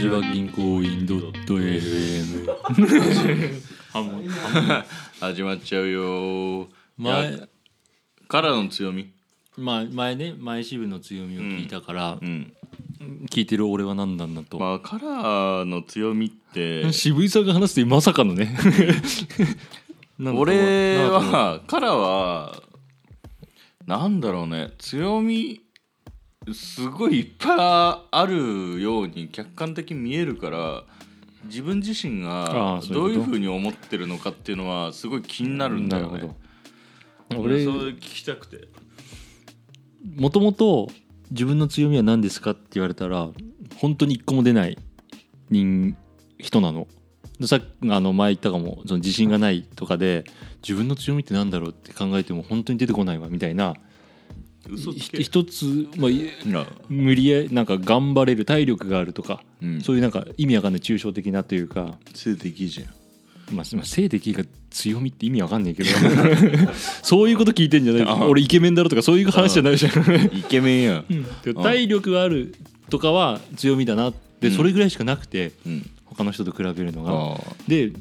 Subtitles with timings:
[0.00, 2.54] 柏銀行員ドット FM
[3.90, 4.22] ハモ
[5.18, 6.68] 始まっちゃうよ。
[6.96, 7.48] 前いや
[8.28, 9.12] カラーの強み？
[9.56, 12.54] まあ前ね前支部の強みを聞いたから、うん。
[13.28, 18.56] 聞いてる俺は何なんだと、まあカラーの強みって 渋井さんが話してまさかのね。
[20.16, 22.62] なんだ俺はカラーは
[23.88, 24.70] なんだろうね。
[24.78, 25.60] 強み
[26.54, 30.84] すごいいっぱいあるように客観的に見えるから
[31.44, 36.30] 自分自身あがどういうふうに思ってるのかっていうのはすごい気になるんだよね。
[37.36, 38.68] 俺それ聞きたくて。
[40.16, 40.88] もともと
[41.30, 43.28] 自分の強みは何ですかって言われたら
[43.76, 44.78] 本当に一個も出ない
[45.50, 45.96] 人
[46.38, 46.86] 人なの。
[47.38, 50.24] でさっきあの前言ったかもその自信がないとかで
[50.62, 53.80] 自分の強みって何だろうって考えても本当に出てこないわみたいなひ
[54.70, 55.22] 嘘つけ。
[55.22, 59.80] 一つ、まあ、無理やりなんか頑張れる体力があるとか、うん。
[59.80, 62.86] そういうなんか意味わかんない抽象的なというか、性的じゃん。
[63.54, 65.88] まあ、まあ性的が強みって意味わかんないけど。
[67.02, 68.02] そういうこと聞いてんじゃない？
[68.06, 69.92] あ俺イケメンだろとかそういう話じゃないじゃん。
[70.36, 71.04] イケメンやん。
[71.42, 72.54] で体力がある
[72.90, 74.54] とかは強みだなってうん。
[74.54, 75.90] それぐらいしかなくて、うん。
[76.04, 77.40] 他の人と比べるのが。
[77.66, 77.92] で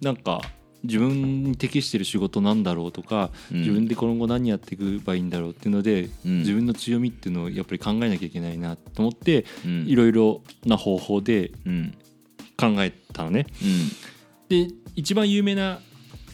[0.00, 0.40] なんか
[0.84, 3.58] 自分に適してる仕事なんだろうとか、うん。
[3.60, 6.38] 自分で今後何やっていけばいいんだろうっていうので、うん。
[6.38, 9.86] 自分の強みっていうのをやっぱり考えなきゃいけないなと思って、うん。
[9.86, 11.94] いろいろな方法でうん。
[12.56, 13.46] 考えたのね。
[14.48, 15.80] で一番有名な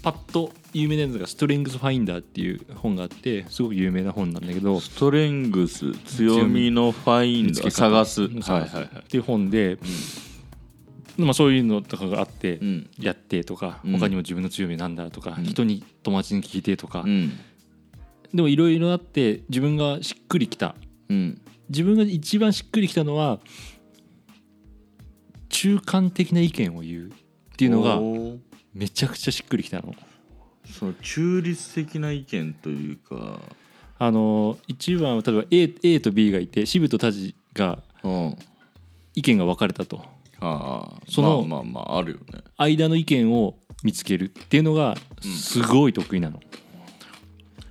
[0.03, 8.23] パッと有名なやつが「ストレングスファインダー」っていう本があってすごく有名な本なんだけどストレングス強みのファインダー探す。
[8.23, 9.79] はいはいっていう本で、
[11.19, 12.91] まあ、そういうのとかがあって、うん。
[12.99, 13.99] やってとかうん。
[13.99, 15.45] 他にも自分の強みなんだとか、うん。
[15.45, 17.33] 人に友達に聞いてとか、うん。
[18.35, 20.75] でもいろいろあって自分がしっくりきた。
[21.09, 21.41] うん。
[21.69, 23.41] 自分が一番しっくりきたのは
[25.48, 27.11] 中間的な意見を言うっ
[27.57, 27.98] ていうのが
[28.75, 29.95] めちゃくちゃしっくりきたの。
[30.67, 33.41] その中立的な意見というか。
[33.98, 38.36] あの一番は例えば A, A と B がいて渋とタジがうん。
[39.15, 40.05] 意見が分かれたと
[40.42, 42.42] ああそのまあまあまああるよね。
[42.57, 46.41] 間の意見を見つけるっていうのがすごい得意なの。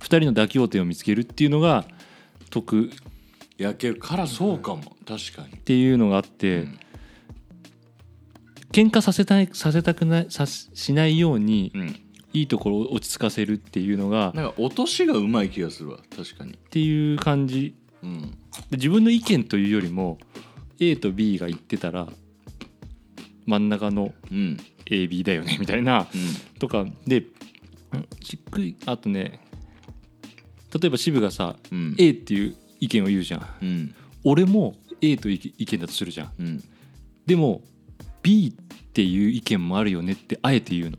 [0.00, 1.84] 二人の妥協点を見つけるっていうのが
[2.50, 2.90] 得
[3.58, 4.82] いやけどからそうかも。
[5.06, 5.54] 確かに。
[5.54, 6.78] っていうのがあって、うん。
[8.72, 12.00] 喧嘩させたいさせたくないさしないようにうん。
[12.34, 15.98] いいところを落ち着かせるっていうのがなんか落としがうまい気がするわ。
[16.16, 16.54] 確かに。
[16.54, 17.74] っていう感じ。
[18.02, 18.20] うん。
[18.70, 20.18] で自分の意見というよりも
[20.80, 22.08] A と B が言ってたら
[23.46, 24.58] 真ん中のうん。
[24.86, 26.58] AB だよねみたいなうん。
[26.58, 26.84] とか。
[27.06, 27.24] で
[28.50, 29.40] くりあとね
[30.80, 31.94] 例えば渋がさ、うん。
[31.98, 33.46] A っていう意見を言うじゃん。
[33.60, 33.94] うん。
[34.24, 36.32] 俺も A という意見だとするじゃん。
[36.38, 36.64] うん。
[37.26, 37.62] でも
[38.22, 40.98] B っていう意見もあるよねってあえて言うの。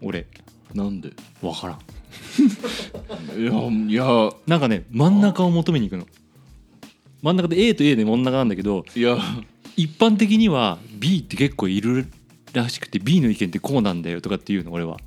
[0.00, 0.26] 俺。
[0.74, 1.10] なんで？
[1.42, 1.78] 分からん。
[3.38, 4.30] いやいや。
[4.46, 6.06] なんかね真ん中を求めに行くの。
[7.22, 9.18] 真ん中で A と A で真ん中なんだけどいや
[9.76, 12.06] 一般的には B って結構いる
[12.52, 14.98] らしくて B の意見ってこうなんだよとかっていうの俺は。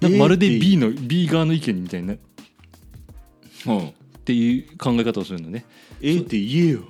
[0.00, 2.14] なんかまるで B の B 側の意見みたいな。
[2.14, 2.16] っ
[3.66, 3.92] うん。
[4.24, 5.64] ていう考え方をするのね。
[6.00, 6.82] A って言えよ。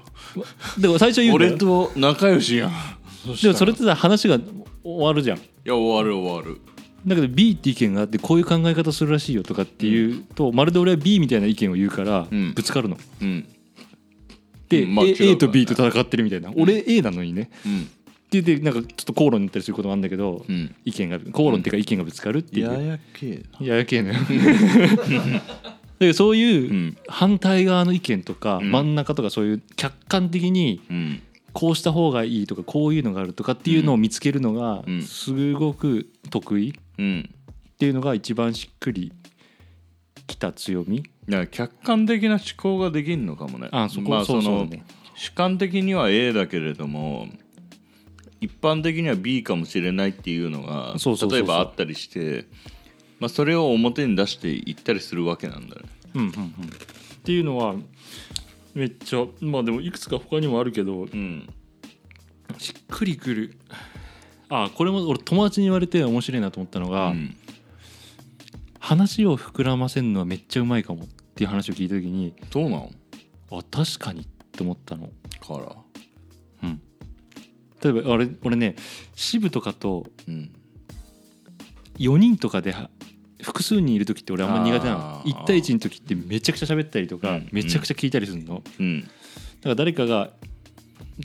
[0.81, 2.73] だから最初は言う俺と仲良しやん。
[3.41, 4.39] でもそれってさ話が
[4.83, 5.39] 終わるじゃん。
[5.39, 6.61] いや終わる終わる。
[7.07, 12.55] だけど B って意見があってこういう考え方するらしいよとかっていうと、まるで俺は B みたいな意見を言うからうん。
[12.55, 13.49] ぶつかるの、うんで、うん
[14.87, 15.15] まあね。
[15.19, 17.51] A と B と戦ってるみたいな、俺 A なのにね。
[17.67, 17.89] うん。
[18.31, 20.75] ででなんかちょっと口論になったりすることもあるんだけど、うん。
[20.85, 23.27] 意見が口論っていうか意見がぶつかるっていう、ややけ
[23.61, 24.15] えややけえのよ。
[25.99, 26.97] だそういううん。
[27.07, 28.71] 反対側の意見とか、うん。
[28.71, 31.23] 真ん中とかそういう客観的にうん。
[31.53, 35.03] こうした方がいいとかこういうのがあるとかっていうのを見つけるのがうん。
[35.03, 37.29] すごく得意うん
[37.75, 39.13] っていうのが一番しっくり
[40.27, 43.69] きた強みだから客観的な思考ができるのかもね。
[43.71, 44.85] あそこ、まあそのそうね。
[45.15, 47.29] 主観的には A だけれども
[48.41, 51.39] 一般的には B かもしれないっていうのがそうそうそうそう。
[51.39, 52.47] 例えばあったりして、
[53.21, 55.83] まあ、それを表に出していったりするわけなんだね。
[56.15, 56.33] うんうんうん。
[56.33, 56.35] っ
[57.23, 57.77] ていうのは
[58.75, 61.49] めっちゃまあでもいくつか他にもあるけどうん。
[62.59, 63.57] しっくりくる。
[64.49, 67.37] あこれも俺友達に言われて面白いなと思ったのが、うん
[68.93, 72.91] 話を膨らませるのはめっちゃうまいかもっていう話を聞いた時にどうなん
[73.51, 75.07] あ確かにって思ったの。
[75.41, 75.77] から？
[77.83, 78.77] 例えば俺俺ね
[79.17, 80.53] 支部とかとうん。
[81.99, 82.91] 4人とかでは
[83.43, 85.01] 複数人いる時って俺あんま苦手なの。
[85.01, 85.33] あー。
[85.33, 87.49] 1対1の時ってめちゃくちゃ喋ったりとか、うん。
[87.51, 89.09] めちゃくちゃ聞いたりするの、だかうん。
[89.65, 90.31] ら誰かが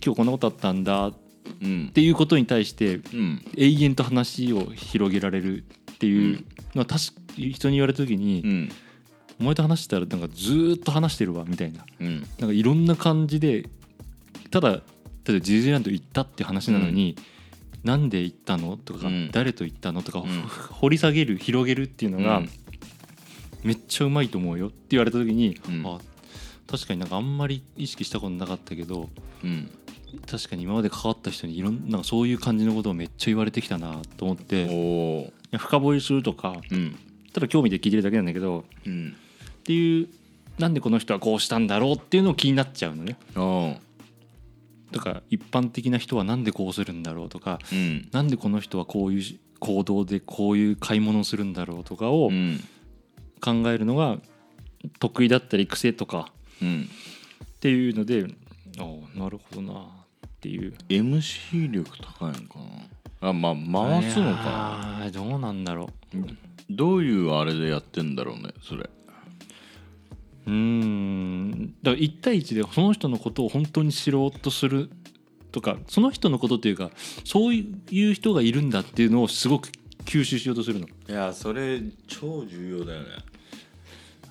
[0.03, 1.13] 今日こんなことあったんだっ
[1.61, 1.89] うん。
[1.93, 3.45] ていうことに対してうん。
[3.55, 5.63] 永遠と話を広げられる
[5.97, 6.45] っていう
[6.75, 8.69] のは確か人に言われた時に、うん
[9.39, 11.85] お前と話したらなんかずーっと話してるわみたいな。
[11.99, 13.69] うんなんかいろんな感じで
[14.49, 14.81] ただ例えば
[15.25, 17.15] ディズニーランド行ったって話なのに、
[17.83, 19.29] なんで行ったのとか、うん。
[19.31, 20.41] 誰と行ったのとか、うん。
[20.71, 22.49] 掘り下げる広げるっていうのが、うん。
[23.63, 25.85] めっちゃうまいと思うよって言われた時に、うん。
[25.85, 25.99] あ
[26.65, 29.09] 確かになんかあんまり意識したことなかったけど
[29.43, 29.69] うん。
[30.25, 36.95] 確かに今まで関わった人にいろんなそういう感じのことをめっちゃ言われてきたなと思って深掘りするとかうん。
[37.33, 39.15] ただ興味で聞いてるだけなんだけどうん
[39.59, 40.07] っていう
[40.57, 43.17] なんでこの人はこうしたんだろうっていうのを気になっちゃうのね。
[44.91, 48.07] だから一般的な人はなんでこうするんだろうとかうん。
[48.11, 52.63] なんでこの人はこういう行動でこういう買い物をするんだろうとかをうん。
[53.39, 54.17] 考えるのが
[54.99, 56.89] 得意だったり癖とかうん。
[57.45, 58.25] っていうので
[58.79, 60.73] ああなるほどなっていう。
[60.89, 62.65] MC 力高いのかな？
[63.21, 63.53] あまあ
[63.99, 66.17] 回すのかいやーどうなんだろう。
[66.69, 68.89] どういうあれでやってんだろうねそれ。
[70.47, 71.75] うーん。
[71.81, 74.89] だから1対1でその人のことを本当に知ろうとする
[75.51, 76.91] とかその人のことっていうか
[77.23, 77.65] そうい
[78.11, 79.69] う人がいるんだっていうのをすごく
[80.05, 80.87] 吸収しようとするの。
[80.87, 83.07] いやそれ超重要だよね。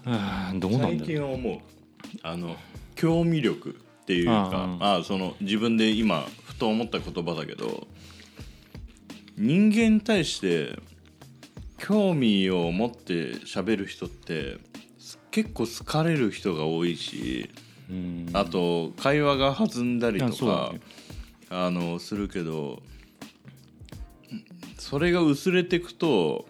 [0.04, 1.06] あーどうなん最だろう。
[1.06, 1.60] 近思う
[2.22, 2.56] あの
[2.94, 7.88] 興味力っていうかあその自分で今ふと思った言葉だけど
[9.36, 10.78] 人間に対して
[11.78, 14.58] 興味を持って喋る人って
[14.98, 17.50] す結構好かれる人が多いし
[17.90, 18.30] うん。
[18.32, 20.80] あと会話が弾んだりとかね。
[21.48, 22.82] あのするけど
[24.78, 26.46] それが薄れてくと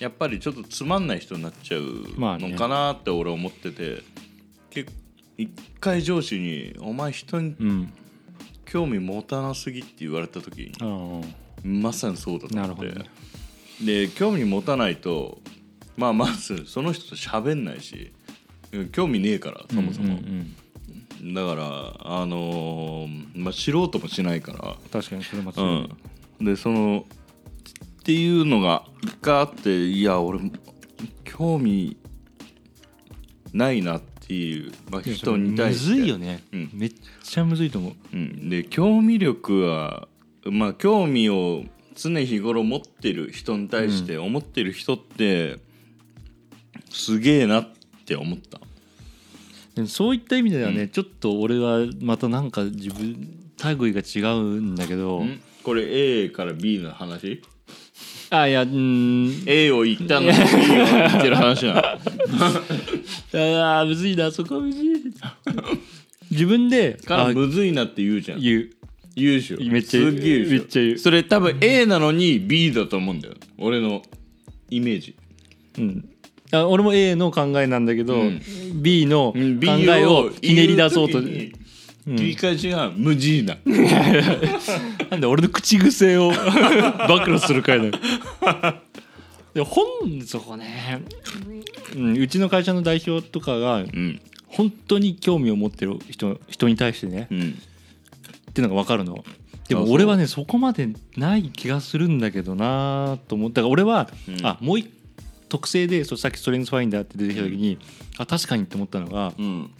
[0.00, 1.82] やっぱりちょっとつまんない人になっちゃう
[2.18, 4.02] のかなって俺思ってて、
[4.70, 4.92] 結
[5.38, 7.92] 一回上司に「お前人にうん。
[8.66, 11.20] 興味持たなすぎ」って言われた時にあ
[11.64, 13.10] まさにそうだとな思って、ね。
[13.82, 15.40] で興味持たないと
[15.96, 18.12] まあまずその人と喋んないし
[18.92, 20.56] 興味ねえからそもそも、うんうん
[21.32, 24.76] だからあのーまあ知ろうともしないから。
[24.92, 25.88] 確かにそれもうそう、
[26.42, 27.06] ん、でその
[28.00, 30.40] っていうのが一回あっていや俺
[31.24, 31.96] 興味
[33.54, 35.90] ないなっていう、まあ、人に対して。
[35.92, 36.70] むずいよね、うん。
[36.74, 37.94] めっちゃむずいと思う。
[38.12, 40.08] うん、で興味力は
[40.50, 41.64] まあ興味を
[41.96, 45.58] 常日頃持ってる人に対して思ってる人って、
[46.90, 47.68] すげえなっ
[48.06, 48.60] て思った。
[49.74, 55.40] でもそういった意味ではね、ちょっと俺はまたなんか自分類が違うんだけど、ん。
[55.62, 55.84] これ
[56.24, 57.42] A から B の話？
[58.30, 59.44] あいやうーん。
[59.46, 61.80] A を言ったのに B を言ってる話なの？
[63.80, 64.86] あーむずいなそこはむずい。
[66.30, 68.40] 自分でからあむずいなって言うじゃん。
[68.40, 68.70] 言う
[69.16, 69.58] 言うでしょ。
[69.60, 70.12] めっちゃ言う。
[70.12, 73.34] すっげめっちゃそれ多分 A なのに B だと思うんだよ。
[73.58, 74.02] 俺の
[74.70, 75.16] イメージ。
[75.78, 76.08] うん。
[76.52, 78.42] あ俺も A の考えなんだけど、うん。
[78.74, 79.60] B の考うん。
[79.60, 81.52] B えをひねり出そうと、言時
[82.06, 83.56] に切り返しが無事な、
[85.10, 86.30] なんで俺の口癖を
[87.08, 87.92] 暴露する回だよ。
[89.54, 89.86] で本
[90.26, 91.02] そこね、
[91.94, 94.20] うん、うちの会社の代表とかがうん。
[94.54, 97.58] 本当に興味を持ってる人人に対してねうん
[98.54, 99.24] っていうのが分かるの。
[99.68, 104.46] でも俺はねそこまでない気がするんだけどなと思ったから俺は、うん。
[104.46, 104.88] あもう一
[105.48, 107.78] 特性でそうさっきストレングスファインダーって出てきた時に、
[108.16, 109.70] あ確かにって思ったのがうん。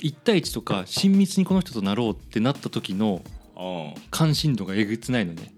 [0.00, 3.22] 1対1とか親密にこの人となろうってなった時の
[4.10, 5.54] 関心度がえげつないのね。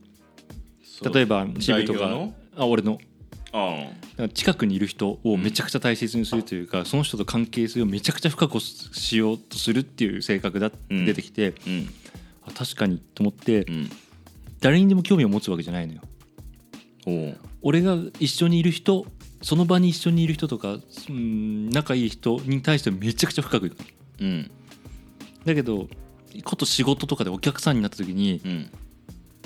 [1.12, 2.28] 例えば渋とか。
[2.56, 2.98] あ俺の
[4.32, 11.88] 近くにいる人をめちゃくちゃ大切にするというか、その人と関係性をめちゃくちゃ深くしようとするっていう性格だってうん出てきて、あうん。
[12.46, 13.90] あ確かにと思って、うん。
[14.60, 16.00] 誰にでも興味を持つわけじゃないのよ。
[17.62, 19.06] 俺が一緒にいる人
[19.42, 23.76] その場に一緒にいる人とかうん仲いい人に対してめちゃくちゃ深くいく
[24.20, 24.50] うん。
[25.44, 25.88] だけど
[26.44, 28.70] こと仕事とかでお客さんになった時にうん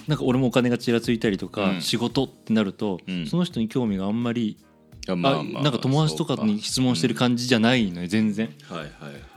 [0.09, 1.81] なんか俺もお金がちらついたりとか、うん。
[1.83, 3.27] 仕事ってなると、うん。
[3.27, 4.57] その人に興味があんまり
[5.07, 5.17] ああ
[5.62, 8.53] なんか友達とかに質問してる感じじゃないのよ全然。
[8.69, 8.88] はいはい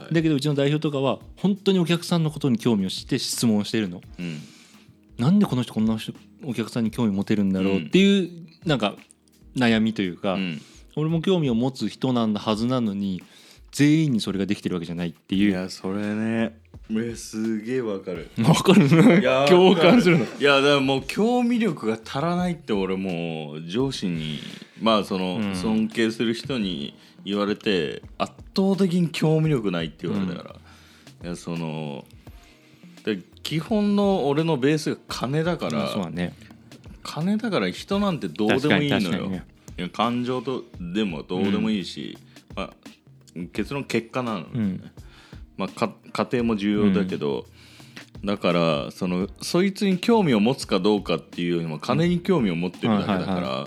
[0.02, 0.14] はい。
[0.14, 4.00] だけどうちの代表とかは本当にお客さんのことに興味をして質問をしてるの。
[4.18, 4.40] うん。
[5.18, 6.12] なんでこの人こんな人
[6.44, 8.30] お客さんに興味持てるんだろうっていう
[8.66, 8.96] なんか
[9.56, 10.60] 悩みというか、うん。
[10.96, 13.22] 俺も興味を持つ人なんだはずなのに
[13.72, 16.58] 全員にそれができてるわけじゃないっていいうやそれね。
[16.90, 18.28] えすげえわかる。
[18.46, 19.20] わかる？
[19.20, 20.18] いや共感する。
[20.18, 24.40] のいやだからもう興味力が足らないって俺もう上司に
[24.80, 25.56] まあその、うん。
[25.56, 30.48] 尊敬する人に言われて圧倒的に興味力ないって言われたか
[31.22, 32.04] ら、いやその
[33.04, 36.34] で基本の俺のベースが金だから、そうだね。
[37.02, 39.44] 金だから人なんてどうでもいいのよ、ね。
[39.78, 42.31] いや感情とでもどうでもいいし、まあ、
[43.52, 44.90] 結論結果なのね、うん。
[45.56, 47.46] まあ、か家庭も重要だけど、
[48.24, 53.66] だからそのそいつに興味を持つかどうかっていうよりも金に興味を持ってるだけだから、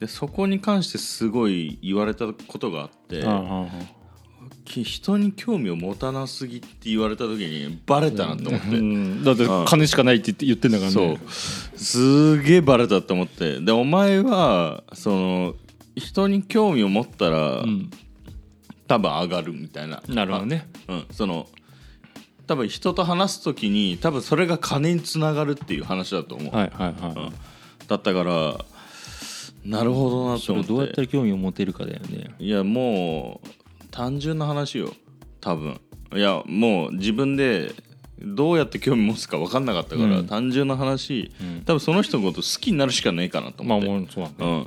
[0.00, 3.24] でそこに関してすごい言われたことがあって
[4.66, 8.66] 人に興味を持たなすぎって言われた時にバレたなと思って。
[8.76, 9.24] うん。
[9.24, 10.94] だってうん金しかないって言って言ってんだからね。
[10.94, 11.78] そう。
[11.78, 13.60] すげえバレたと思って。
[13.60, 15.54] でお前はその
[15.94, 17.90] 人に興味を持ったら、うん
[18.86, 20.02] 多分上がるみたいな。
[20.08, 20.68] なるほどね。
[20.88, 21.48] うん、その
[22.46, 27.34] 多分人と話す時に多分それが金につながるっていう話だと思う、はいはいはい、うん。
[27.86, 28.58] だったから
[29.64, 30.68] なるほどなと思って。
[30.68, 32.34] どうやったら興味を持てるかだよね。
[32.38, 33.48] いやもう
[33.90, 34.92] 単純な話よ。
[35.40, 35.80] 多分。
[36.14, 37.74] いやもう自分で
[38.20, 40.26] どうやって興味持つか分かんなかったから、うん。
[40.26, 41.62] 単純な話、うん。
[41.64, 44.34] 多分その人のこと好きになるしかねえかなとまあ思って、もうそうだね。
[44.38, 44.66] うん、も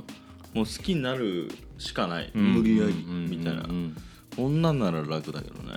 [0.58, 1.48] 好きになる
[1.78, 2.54] しかない、うん。
[2.54, 3.70] 無理やりうんみたいな、うん。
[3.70, 3.96] うん
[4.38, 5.76] 女なら楽だけどね。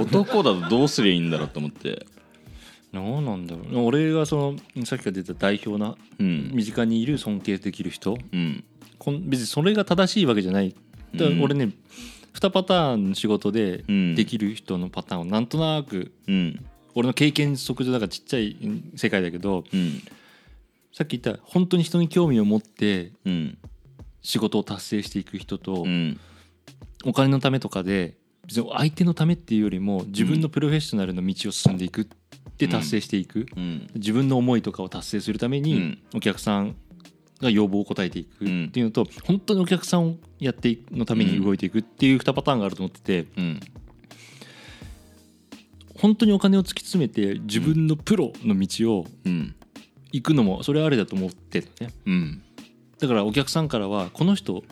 [0.00, 2.06] 男だとどうすりゃいいんだろうと思って。
[2.92, 3.84] 何なんだろう。
[3.84, 6.50] 俺がそのさっきから出た代表なうん。
[6.54, 8.16] 身近にいる尊敬できる人。
[8.32, 8.64] うん。
[8.98, 10.74] こん別にそれが正しいわけじゃない。
[11.14, 11.42] だからうん。
[11.42, 11.72] 俺ね
[12.34, 14.14] 2パターンの仕事でうん。
[14.14, 16.64] できる人のパターンをなんとなくうん。
[16.94, 18.56] 俺の経験則上だからちっちゃい
[18.96, 20.00] 世界だけどうん。
[20.92, 23.58] さっき言った本当に人に興味を持ってうん。
[24.22, 26.18] 仕事を達成していく人とうん
[27.04, 32.08] お金のためとかで別に相手のためっていうよりも自分のプロフェッショナルの道を進んでいく
[32.56, 33.46] で達成していく。
[33.56, 33.88] うん。
[33.94, 35.98] 自分の思いとかを達成するためにうん。
[36.14, 36.76] お客さん
[37.40, 43.60] が要望を答えていくっていうのと本当にお客さんをやっていくのために動いていくっていう2パターンがあると思っててうん。
[45.94, 49.54] 本当にお金を突き詰めて自分のプロの道をうん。
[50.10, 51.90] 行くのもそれはあれだと思ってるね。
[52.06, 52.42] うん。
[52.98, 54.64] だからお客さんからはこの人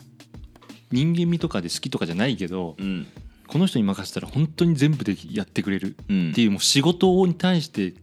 [0.91, 3.07] 人間味とかで好きとかじゃないけどうん。
[3.47, 6.31] この人に任せたら本当に全部でやってくれるうん。
[6.31, 7.93] っていうもう仕事に対して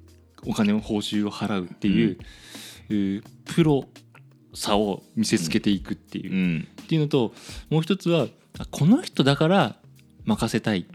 [0.47, 2.19] お金を報酬を払うっていう、
[2.91, 3.85] えープロ
[4.55, 7.35] さを見せつけていくっていう、うっんていうのと
[7.71, 9.76] もう一つはあこの人だから
[10.25, 10.87] 任せたい。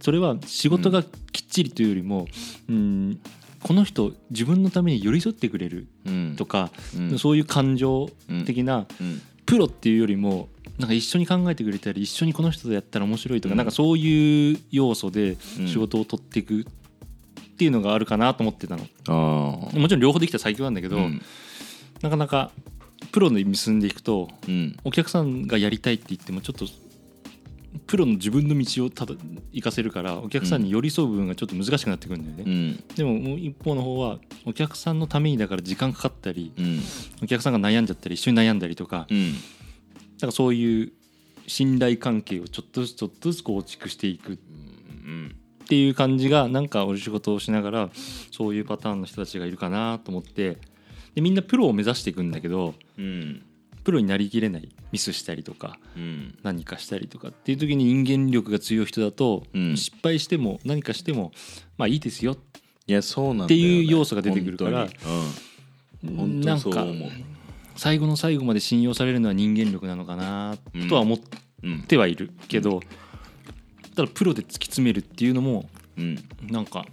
[0.00, 1.10] それは仕事がきっ
[1.48, 2.26] ちりというよりも、
[2.68, 3.20] うん、
[3.62, 7.18] この人自分のために寄り添ってくれるうんとか、うん。
[7.18, 8.08] そういう感情
[8.46, 9.20] 的な、うん。
[9.46, 13.58] プロっていうよりもなんか一緒に考えてくれたり一緒にこの人とやったら面白いとか、うん。
[13.58, 15.68] なんかそういう要素でうん。
[15.68, 16.64] 仕事を取っていくっ
[17.56, 21.22] ていうのがあるかなと思ってたの、ああもちろん両方できたら最強なんだけど、うん。
[22.02, 22.50] なかなか
[23.12, 24.76] プロで進んでいくとうん。
[24.84, 26.66] お客さんがやりたいって言ってもちょっと
[27.86, 29.14] プロの自分の道をただ
[29.52, 36.80] 行かせるからお客さんに寄り添う部分がちょっと難しくなってくるんだよね、うんでももう一方の方はお客さんのためにだから時間かかったりうん
[37.22, 39.34] お客さんが悩んじゃったり一緒に悩んだりとかうん
[40.24, 40.92] だからそういう
[41.46, 44.38] 信頼関係をちょっとずつちょっとずつ構築していく。
[45.04, 47.90] うんっていう感じがなんかお仕事をしながら
[48.30, 50.58] そういうパターンの人たちがいるかなと思って。
[51.14, 53.42] でみんなプロを目指していくんだけどうん
[53.82, 54.68] プロになりきれない。
[54.92, 61.32] ミスしたりとかうん何かしたりとかっていう時に人間力が強い人だと、うん失敗しても何かしても
[61.78, 62.36] まあいいですよ。
[62.86, 64.88] いやそうなんっていう要素が出てくるから
[66.04, 66.42] 本当に。
[66.42, 66.86] うなんか
[67.76, 70.56] 最後の最後まで信用されるのは人間力なのかな
[70.88, 71.18] とは思っ
[71.62, 72.80] うんてはいるけど、
[73.96, 76.84] ただプロで突き詰めるっていうのもうんなんか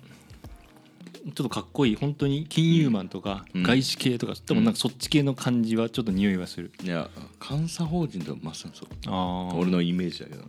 [1.24, 1.96] ちょっとかっこいい。
[1.96, 3.64] 本当に金融マンとかうん。
[3.64, 7.10] 外資系とか、でもなんかそっち系の感じはちょっと匂いはする、いや
[7.48, 8.90] 監査法人とまさにそう。
[9.08, 10.48] ああ俺のイメージだけどね。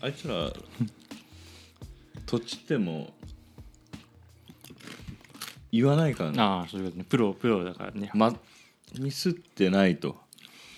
[0.00, 0.50] あいつら
[2.26, 3.14] 土地っても
[5.72, 6.36] 言わないからね。
[6.40, 7.06] ああそういうことね。
[7.08, 8.10] プロプロだからね。
[8.14, 8.34] ま
[8.98, 10.16] ミスってないと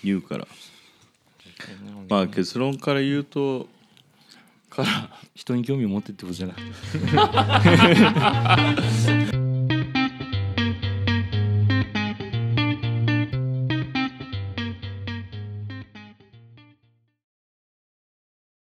[0.03, 0.47] 言うから。
[2.09, 3.67] まあ結論から言うと
[4.69, 4.87] から
[5.35, 6.65] 人に興味を持ってってことじゃなくて